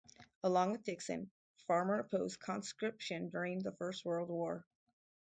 Along 0.43 0.71
with 0.71 0.81
Dixon, 0.83 1.29
Farmer 1.67 1.99
opposed 1.99 2.39
conscription 2.39 3.29
during 3.29 3.59
the 3.61 3.73
First 3.73 4.03
World 4.03 4.29
War. 4.29 4.65